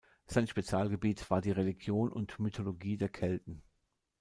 Sein 0.25 0.47
Spezialgebiet 0.47 1.29
war 1.29 1.41
die 1.43 1.51
Religion 1.51 2.11
und 2.11 2.39
Mythologie 2.39 2.97
der 2.97 3.09
Kelten. 3.09 3.61